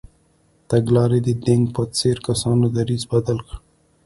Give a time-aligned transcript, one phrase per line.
[0.69, 3.55] تګلارې د دینګ په څېر کسانو دریځ بدل کړ.